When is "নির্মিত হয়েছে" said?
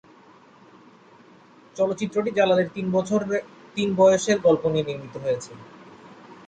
4.89-5.51